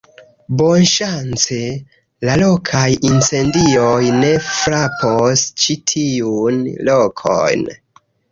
[0.59, 1.57] bonŝance
[2.29, 6.59] la lokaj incendioj ne frapos ĉi tiun
[6.91, 7.63] lokon.